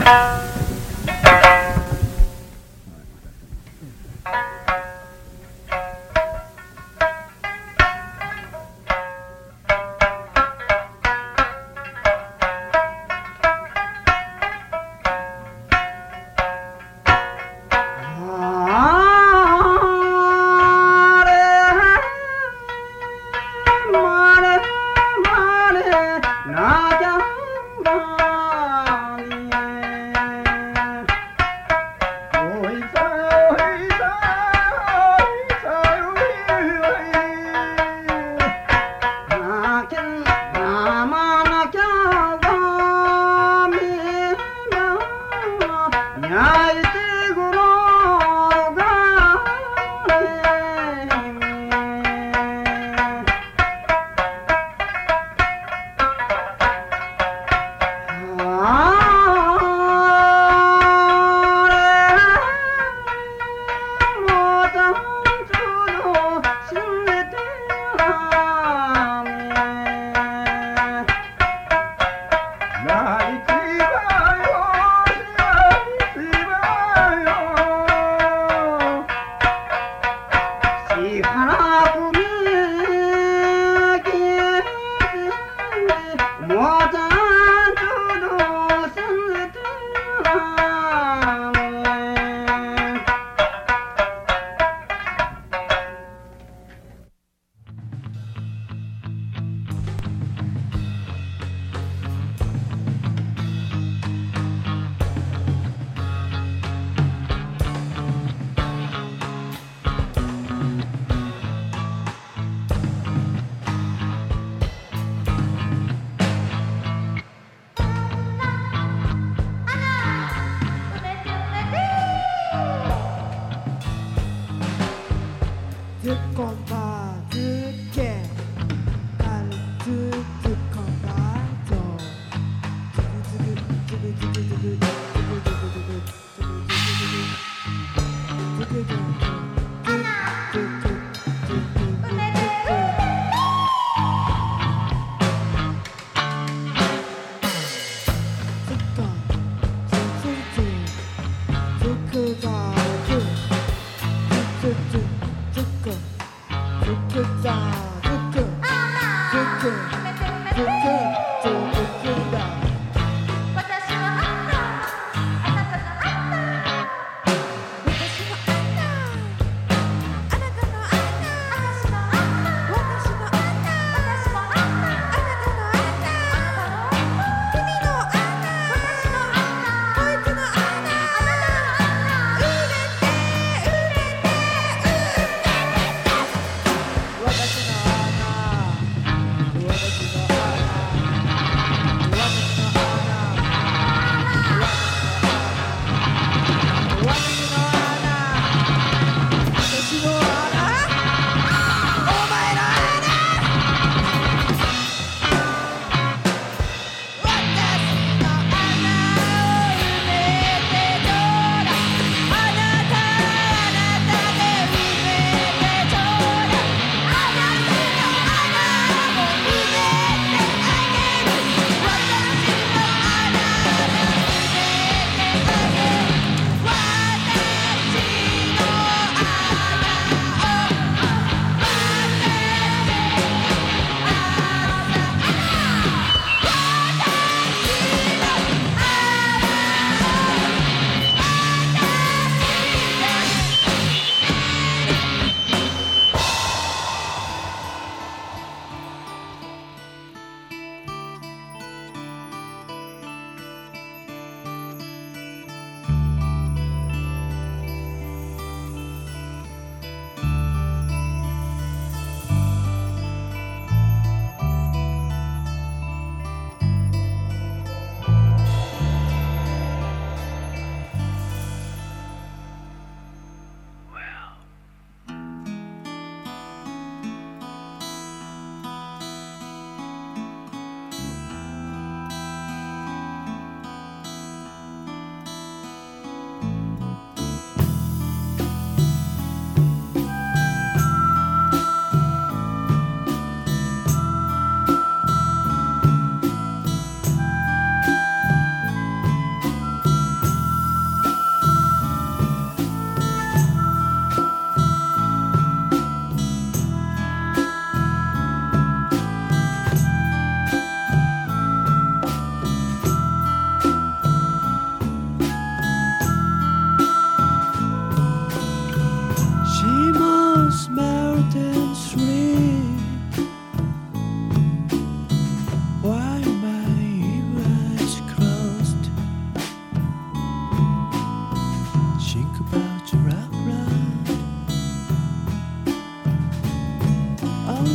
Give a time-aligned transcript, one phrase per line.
[0.00, 0.49] Bye.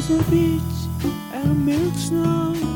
[0.08, 2.75] The beach and milk snow.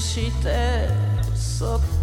[0.00, 0.88] して
[1.34, 1.99] そっと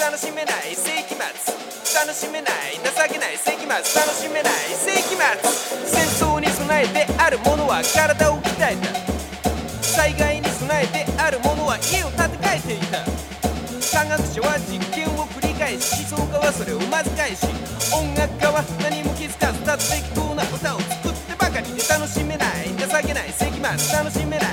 [0.00, 1.20] 楽しめない世紀末
[1.94, 3.84] 楽しめない情けない世紀末楽
[4.16, 5.28] しめない世紀末
[5.84, 13.04] 戦争に備えてあるものは体を鍛えた災害に備えてあるものは家を建て替えていた
[13.92, 17.44] 科学者は実験を繰り返し思想家はそれをまず返し
[17.92, 24.49] 音楽家は何も気づかずただ適当な歌を作ってばかりで楽しめない情けない世紀末楽しめない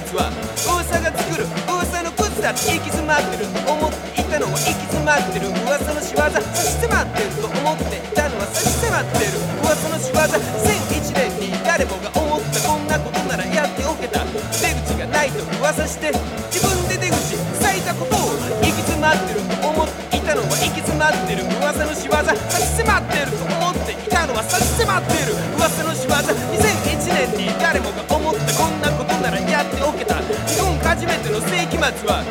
[0.00, 0.32] たは
[0.64, 3.44] 噂が作る噂の靴だって行き詰まってる。
[3.68, 5.48] 思っていたのは行き詰まってる。
[5.50, 9.36] 噂の仕業差し迫ってると思っていたのは差し迫ってる。
[9.60, 14.24] 噂の仕業1001年に誰もが思ったこんなことならやっておけた。
[14.24, 16.12] 出口がないと噂して
[16.48, 19.40] 自分で出口咲いたことを行き詰まってる。
[19.60, 21.44] 思っていたのは行き詰まってる。
[21.60, 25.36] 噂の仕業差し迫ってると思っていたのは差し迫ってる。
[25.58, 26.14] 噂の仕業
[31.30, 32.24] の世紀末は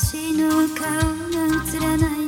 [0.00, 2.27] 私の顔が映らない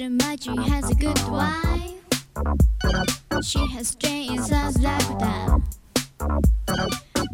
[0.00, 0.18] Mr.
[0.18, 1.92] Maji has a good wife.
[3.44, 5.60] She has Jane in South Dakota.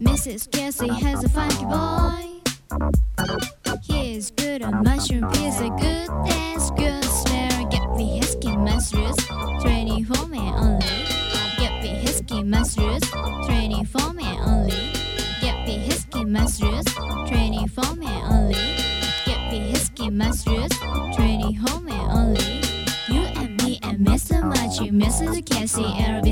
[0.00, 0.50] Mrs.
[0.50, 2.42] Cassie has a funky boy.
[3.82, 7.68] He is good on mushroom, he's a good dance, good snare.
[7.70, 9.24] Get me his skin mushrooms,
[9.62, 10.86] 24 men only.
[11.58, 13.08] Get me his skin mushrooms,
[13.46, 14.92] 24 men only.
[15.40, 16.92] Get me his skin mushrooms,
[17.28, 18.54] 24 men only.
[19.24, 20.86] Get me his skin mushrooms.
[25.76, 26.22] The air